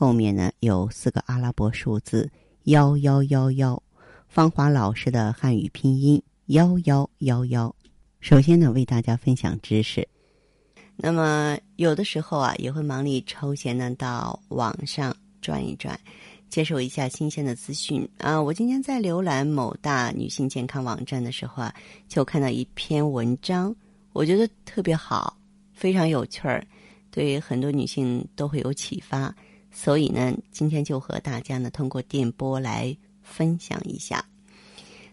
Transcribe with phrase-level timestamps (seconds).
[0.00, 2.26] 后面呢有四个阿拉伯数字
[2.62, 3.82] 幺幺幺幺。
[4.28, 7.76] 芳华老师的汉语拼音幺幺幺幺。
[8.18, 10.08] 首先呢，为大家分享知识。
[10.96, 16.00] 那么有的时候啊，也会忙里抽闲呢到网上转一转，
[16.48, 18.40] 接受一下新鲜的资讯啊。
[18.40, 21.74] 我今天在浏览某大女性健康网站的时候啊，
[22.08, 23.76] 就看到一篇文章，
[24.14, 25.36] 我觉得特别好，
[25.74, 26.66] 非常有趣儿，
[27.10, 29.34] 对很多女性都会有启发。
[29.70, 34.24] 所以呢，今天就和大家呢通过电波来分享一下，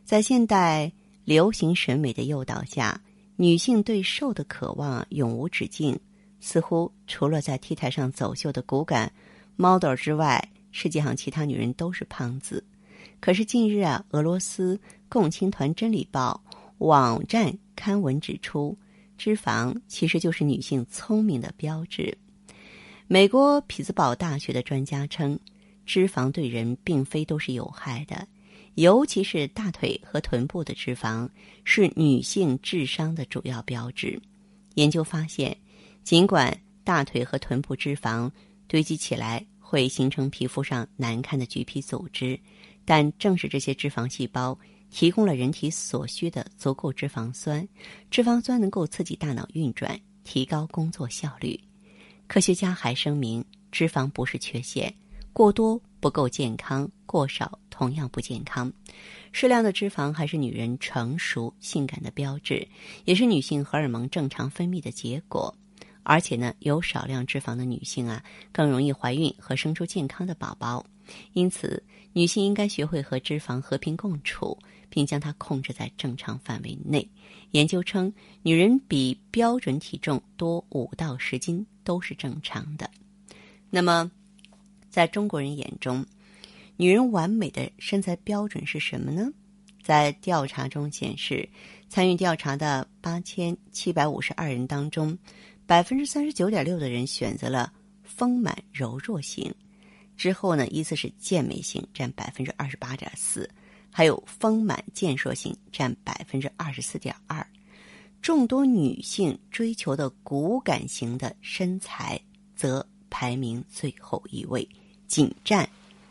[0.03, 0.91] 在现代
[1.25, 3.01] 流行审美的诱导下。
[3.39, 5.95] 女性对瘦的渴望永无止境，
[6.39, 9.13] 似乎除了在 T 台上走秀的骨感
[9.57, 12.63] model 之外，世界上其他女人都是胖子。
[13.19, 16.43] 可是近日啊，俄罗斯共青团真理报
[16.79, 18.75] 网站刊文指出，
[19.19, 22.17] 脂肪其实就是女性聪明的标志。
[23.09, 25.39] 美国匹兹堡大学的专家称，
[25.85, 28.27] 脂肪对人并非都是有害的。
[28.75, 31.27] 尤其是大腿和臀部的脂肪
[31.63, 34.21] 是女性智商的主要标志。
[34.75, 35.57] 研究发现，
[36.03, 38.29] 尽管大腿和臀部脂肪
[38.67, 42.37] 堆积起来会形成皮肤上难看的橘皮组织，
[42.83, 44.59] 但正是这些脂肪细胞
[44.91, 47.65] 提供了人体所需的足够脂肪酸。
[48.11, 51.57] 脂肪酸能够刺激大脑运转，提高工作效率。
[52.27, 54.93] 科学家还声明，脂肪不是缺陷，
[55.33, 57.59] 过多不够健康，过少。
[57.69, 58.73] 同样不健康，
[59.31, 62.67] 适量的脂肪还是女人成熟性感的标志，
[63.05, 65.55] 也是女性荷尔蒙正常分泌的结果。
[66.01, 70.83] 而且呢，有少量脂肪的女性啊，更容易怀孕和生出健康的宝宝。
[71.33, 71.81] 因此，
[72.13, 74.57] 女性应该学会和脂肪和平共处，
[74.89, 77.07] 并将它控制在正常范围内。
[77.51, 82.89] 研究称，女人比标准体重多五到十斤都是正常的。
[83.69, 84.09] 那么，
[84.89, 86.05] 在中国人眼中，
[86.75, 89.29] 女人完美的身材标准是什么呢？
[89.81, 91.47] 在调查中显示，
[91.87, 95.17] 参与调查的八千七百五十二人当中，
[95.65, 97.71] 百分之三十九点六的人选择了
[98.03, 99.53] 丰满柔弱型。
[100.17, 103.49] 之后呢，依次是健美型占百分之二十八点四，
[103.91, 107.45] 还有丰满健硕型占百分之二十四点二。
[108.21, 112.19] 众多女性追求的骨感型的身材
[112.55, 114.67] 则排名最后一位，
[115.07, 115.69] 仅占。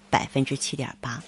[0.09, 1.23] 百分之七点八，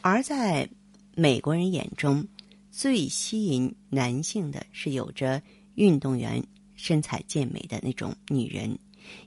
[0.00, 0.68] 而在
[1.16, 2.24] 美国人眼中，
[2.70, 5.42] 最吸引男性的是有着
[5.74, 6.40] 运动员
[6.76, 8.78] 身材健美的那种女人。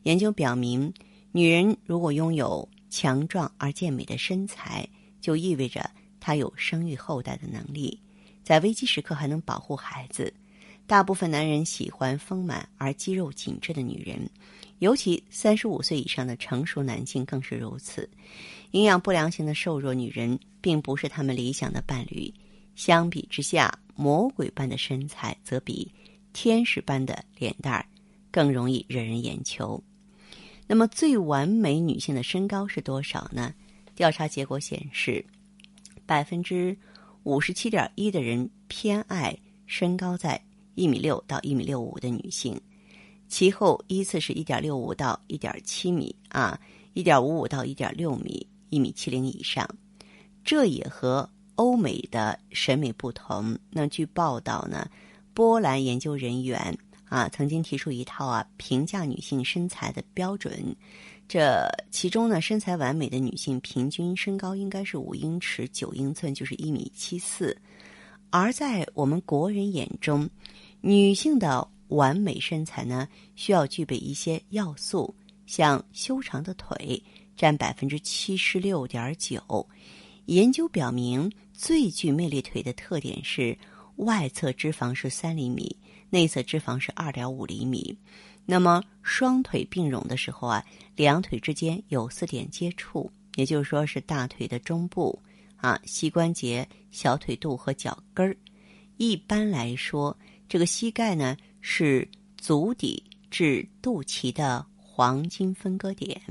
[0.04, 0.94] 研究表明，
[1.36, 4.88] 女人如果拥有强壮而健美的身材，
[5.20, 5.90] 就意味着
[6.20, 8.00] 她有生育后代的能力，
[8.44, 10.32] 在危机时刻还能保护孩子。
[10.86, 14.30] 大部分男人喜欢丰满而肌肉紧致的女人。
[14.78, 18.08] 尤其三十五岁以上的成熟男性更是如此。
[18.72, 22.32] 营养不良型的瘦弱女人并不是他们理想的伴侣。
[22.76, 25.92] 相比之下，魔鬼般的身材则比
[26.32, 27.84] 天使般的脸蛋儿
[28.30, 29.82] 更容易惹人眼球。
[30.66, 33.54] 那么，最完美女性的身高是多少呢？
[33.96, 35.24] 调查结果显示，
[36.06, 36.76] 百分之
[37.24, 39.38] 五十七点一的人偏爱
[39.68, 40.42] 身高在
[40.76, 42.60] 一米六到一米六五的女性。
[43.28, 46.60] 其后依次是一点六五到一点七米啊，
[46.94, 49.68] 一点五五到一点六米，一米七零以上。
[50.44, 53.58] 这也和欧美的审美不同。
[53.70, 54.90] 那据报道呢，
[55.34, 56.78] 波兰研究人员
[57.16, 60.76] 啊曾经提出一套啊评价女性身材的标准。
[61.28, 67.56] 这其中呢，身材完美的女性平均身高应该是五英尺九英寸，就是一米七四。
[68.30, 70.30] 而在我们国人眼中，
[70.82, 71.68] 女性的。
[71.90, 75.14] 完美身材呢，需要具备一些要素，
[75.46, 77.00] 像修长的腿
[77.38, 79.68] 占百分之七十六点九。
[80.26, 83.56] 研究表明，最具魅力腿的特点是
[83.98, 85.76] 外侧脂肪是三厘米，
[86.10, 87.98] 内侧脂肪是二点五厘米。
[88.46, 90.64] 那么双腿并拢的时候啊，
[90.96, 95.18] 两腿之间有四点接触，也就是说是大腿的中部
[95.58, 98.36] 啊、膝关节、小腿肚和脚跟儿。
[98.98, 100.18] 一般来说，
[100.48, 101.36] 这个膝盖呢。
[101.66, 102.06] 是
[102.38, 103.02] 足底
[103.32, 106.22] 至肚脐的黄金分割点，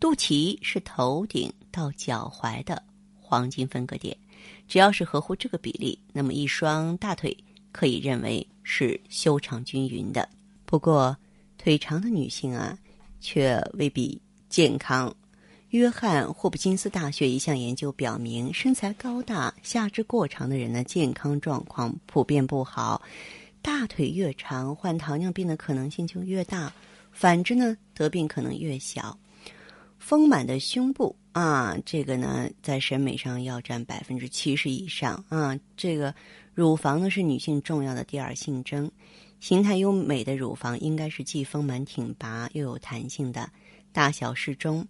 [0.00, 2.82] 肚脐是头顶到脚踝的
[3.14, 4.14] 黄金分割点，
[4.68, 7.36] 只要是合乎这个比例，那么一双大腿
[7.72, 10.28] 可以认为是修长均匀的。
[10.64, 11.16] 不过，
[11.58, 12.76] 腿长的女性啊，
[13.20, 15.14] 却未必健康。
[15.70, 23.02] 约翰霍普金斯大学一项研究表明，身材高大、下肢过长的人呢，健康状况普遍不好。
[23.60, 26.72] 大腿越长，患糖尿病的可能性就越大；
[27.10, 29.18] 反之呢，得病可能越小。
[30.06, 35.58] 丰满的胸部啊，这个呢，在审美上要占百分之七十以上啊。
[35.76, 36.14] 这个
[36.54, 38.88] 乳房呢，是女性重要的第二性征。
[39.40, 43.50] 形态优美的乳房应该是既丰满挺拔又有弹性的，
[43.90, 44.86] 大小适中。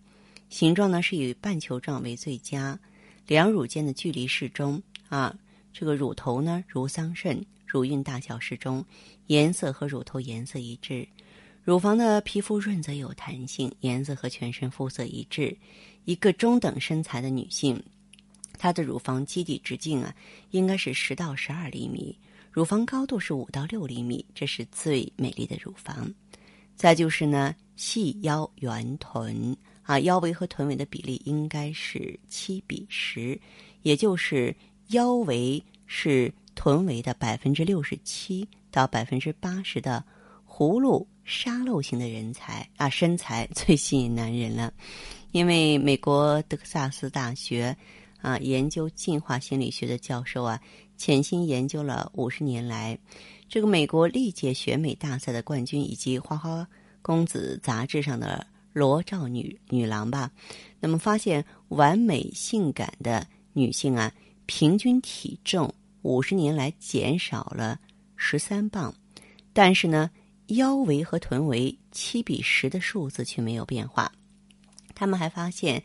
[0.50, 2.78] 形状呢是以半球状为最佳，
[3.26, 5.34] 两乳间的距离适中啊。
[5.72, 8.84] 这个乳头呢如桑葚，乳晕大小适中，
[9.28, 11.08] 颜色和乳头颜色一致。
[11.66, 15.58] 乳房的皮肤润泽有弹性，颜色和全身肤色一致。
[16.04, 17.82] 一个中等身材的女性，
[18.56, 20.14] 她的乳房基底直径啊
[20.52, 22.16] 应该是十到十二厘米，
[22.52, 26.08] 乳房高度是五到六厘米，这是最美丽的乳房。
[26.76, 29.56] 再就是呢，细腰圆臀。
[29.82, 33.36] 啊，腰围和臀围的比例应该是七比十，
[33.82, 34.54] 也就是
[34.90, 40.04] 腰围是臀围的百分之六十七到百分之八十的
[40.56, 44.72] 葫芦沙漏型的人才啊，身材最吸引男人了。
[45.32, 47.76] 因为美国德克萨斯大学
[48.22, 50.58] 啊研究进化心理学的教授啊，
[50.96, 52.98] 潜心研究了五十年来，
[53.50, 56.66] 这个美国历届选美大赛的冠军以及《花花
[57.02, 58.46] 公子》杂志上的。
[58.72, 60.30] 裸照女女郎吧，
[60.80, 64.12] 那么发现完美性感的女性啊，
[64.44, 67.80] 平均体重五十年来减少了
[68.16, 68.94] 十三磅，
[69.54, 70.10] 但是呢，
[70.48, 74.10] 腰围和臀围七比十的数字却没有变化。
[74.94, 75.82] 他们还发现，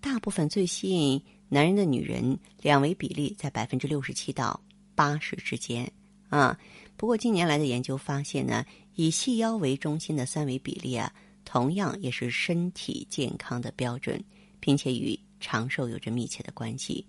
[0.00, 4.60] 大部分最吸引男人的女人两围比例在百分之六十七到
[4.94, 5.90] 八十之间
[6.28, 6.58] 啊。
[6.96, 8.64] 不过近年来的研究发现呢，
[8.94, 11.12] 以细腰为中心的三维比例啊。
[11.44, 14.22] 同样也是身体健康的标准，
[14.60, 17.04] 并且与长寿有着密切的关系。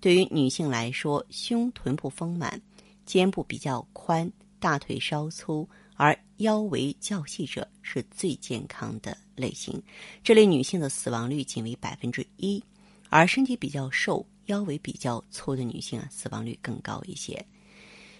[0.00, 2.60] 对于女性来说，胸臀部丰满、
[3.04, 4.28] 肩部比较宽、
[4.58, 9.80] 大腿稍粗而腰围较细者是最健康的类型。
[10.22, 12.62] 这类女性的死亡率仅为百分之一，
[13.08, 17.44] 而身体比较瘦、腰围比较粗的女性啊，死亡率更高一些。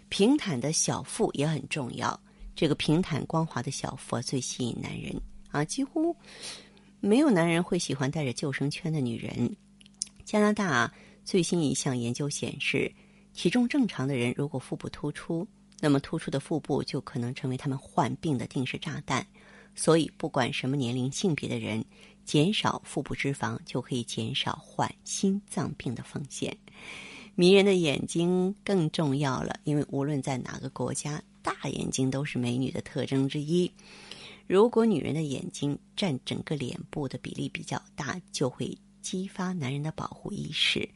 [0.08, 2.18] 平坦的小腹也很重要，
[2.54, 5.14] 这个平坦光滑的小腹最吸引男人。
[5.50, 6.16] 啊，几乎
[7.00, 9.56] 没有男人会喜欢带着救生圈的女人。
[10.24, 10.92] 加拿大
[11.24, 12.92] 最新一项研究显示，
[13.34, 15.46] 体重正常的人如果腹部突出，
[15.84, 19.26] 那么突出的腹部就可能成为他们患病的定时炸弹。
[19.74, 21.84] 所以，不管什么年龄、性别的人，
[22.24, 26.56] 减少腹部脂肪就可以减少患心脏病的风险。
[27.34, 33.70] 迷人的眼睛更重要了，因为无论在哪个国家，大眼睛都是美女的特征之一。
[34.46, 40.88] 如果女人的眼睛占整个脸部的比例比较大，就会激发男人的保护意识。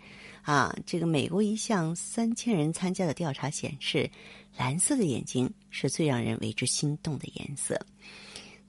[0.48, 4.10] 啊，这个美国一项三千人参加的调查显示，
[4.56, 7.78] 蓝色的眼睛是最让人为之心动的颜色。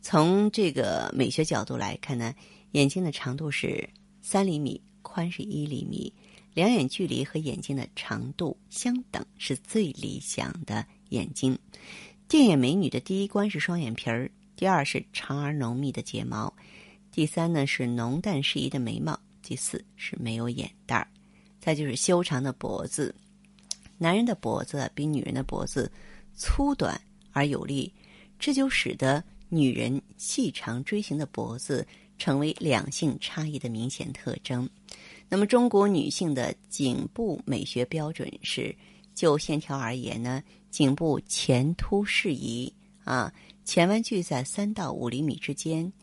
[0.02, 2.36] 从这个美学角度来看呢，
[2.74, 3.90] 眼睛的长度是
[4.22, 6.12] 三厘米，宽是一厘米，
[6.54, 11.58] 两眼距离和眼睛的长度相等是最理想的眼睛。
[12.28, 14.30] 电眼美女的第一关是双眼皮儿。
[14.58, 16.54] 第二是长而浓密的睫毛，
[17.10, 21.08] 第三呢是浓淡适宜的眉毛，第四是没有眼袋儿，
[21.70, 23.14] 再就是修长的脖子。
[24.00, 25.92] 男人的脖子比女人的脖子
[26.36, 27.00] 粗短
[27.32, 27.94] 而有力，
[28.40, 31.86] 这就使得女人细长锥形的脖子
[32.18, 34.68] 成为两性差异的明显特征。
[35.28, 38.76] 那么，中国女性的颈部美学标准是：
[39.14, 42.74] 就线条而言呢，颈部前凸适宜
[43.04, 43.32] 啊。
[43.64, 45.94] 前弯距在三到五厘米之间，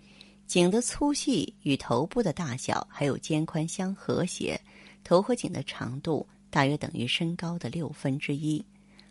[0.46, 4.60] 颈的粗细与头部的大小还有肩宽相和谐，
[5.06, 8.62] 头和颈的长度大约等于身高的六分之一。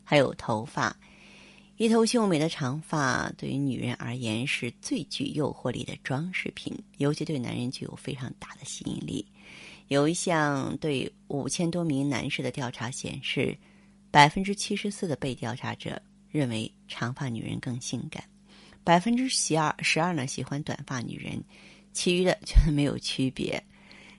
[0.04, 0.94] 还有头发，
[1.78, 9.26] 一头秀美的长发对于女人而言是最具诱惑力的装饰品，尤其对男人具有非常大的吸引力。
[9.88, 13.58] 有一项对五千多名男士的调查显示，
[14.12, 18.22] 百分之七十四的被调查者认为长发女人更性感。
[18.84, 21.42] 百分之十二十二呢喜欢短发女人，
[21.94, 23.64] 其余的全没有区别。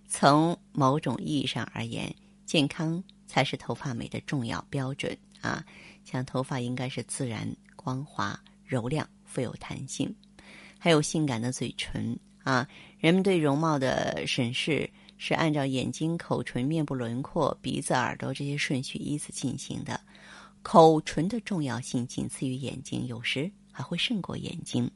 [0.08, 2.14] 从某种意义上而言，
[2.44, 5.64] 健康才是头发美的重要标准啊！
[6.04, 10.14] 像头发应该是自然、光滑、柔亮、富有弹性，
[10.78, 12.68] 还有性感的嘴唇啊，
[12.98, 19.98] 人们对容貌的审视是按照眼睛、口唇、面部轮廓、鼻子、耳朵这些顺序依次进行的。
[20.62, 24.90] 口唇的重要性仅次于眼睛，有时还会胜过眼睛。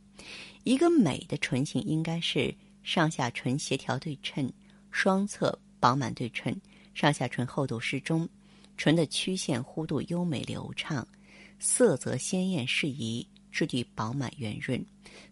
[0.64, 4.52] 一个美的唇形应该是上下唇协调对称，
[4.90, 6.54] 双侧饱满对称，
[6.94, 8.28] 上下唇厚度适中，
[8.76, 11.06] 唇的曲线弧度优美流畅，
[11.58, 14.80] 色泽鲜艳适宜，质地饱满圆润。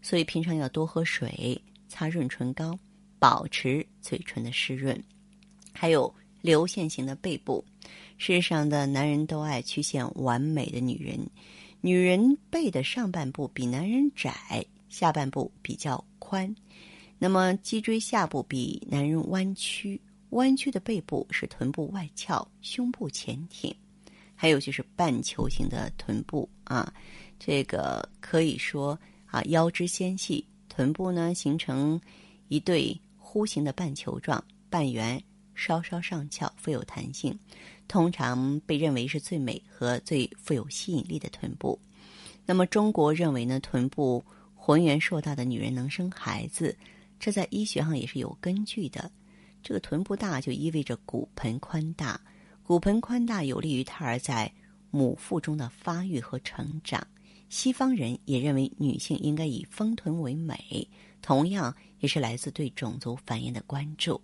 [0.03, 2.77] 所以平常要多喝水，擦润唇膏，
[3.19, 5.01] 保持嘴唇的湿润。
[5.73, 7.65] 还有流线型的背部，
[8.17, 11.25] 世上的男人都爱曲线完美的女人，
[11.81, 14.65] 女人背的上半部比男人窄。
[14.89, 16.57] 下半部比较宽，
[17.19, 23.75] 那么脊椎下部比男人弯曲，弯曲的背部是臀部外翘，胸部前挺，
[24.35, 26.93] 还有就是半球形的臀部啊，
[27.39, 32.01] 这个可以说啊腰肢纤细，臀部呢形成
[32.49, 35.23] 一对弧形的半球状，半圆，
[35.55, 37.39] 稍稍上翘，富有弹性，
[37.87, 41.79] 通常被认为是最美和最富有吸引力的臀部。
[42.47, 44.25] 那么中国认为呢，臀部。
[44.61, 46.77] 浑圆硕大的女人能生孩子，
[47.19, 49.11] 这在医学上也是有根据的。
[49.63, 52.21] 这个臀部大就意味着骨盆宽大，
[52.63, 54.53] 骨盆宽大有利于胎儿在
[54.91, 57.07] 母腹中的发育和成长。
[57.49, 60.87] 西方人也认为女性应该以丰臀为美，
[61.23, 64.21] 同样也是来自对种族繁衍的关注。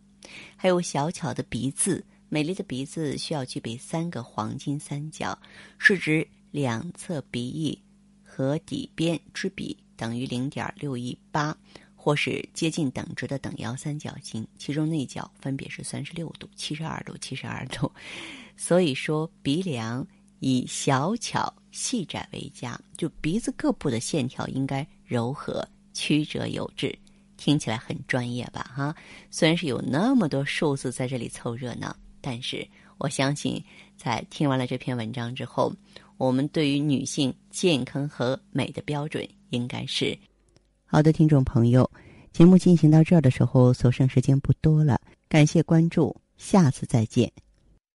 [0.56, 5.38] 还有小巧的鼻子，美丽的鼻子需要具备三个黄金三角，
[5.78, 7.78] 是指两侧鼻翼
[8.22, 9.76] 和底边之比。
[9.96, 11.56] 等于零点六一八，
[12.04, 17.90] 或是接近等值的等腰三角形，其中内角分别是三十六度、七十二度、七十二度。
[18.58, 20.06] 所以说，鼻梁
[20.40, 26.94] 以小巧细窄为佳，就鼻子各部的线条应该柔和曲折有致，
[27.38, 28.70] 听起来很专业吧？
[28.76, 28.94] 哈，
[29.30, 32.68] 虽然是有那么多数字在这里凑热闹，但是
[32.98, 33.64] 我相信，
[33.96, 35.72] 在听完了这篇文章之后，
[36.18, 39.26] 我们对于女性健康和美的标准。
[39.50, 40.18] 应该是
[40.94, 41.90] 好的，听众朋友，
[42.32, 45.00] 节目进行到这儿的时候，所剩时间不多了。
[45.28, 47.32] 感谢关注，下次再见。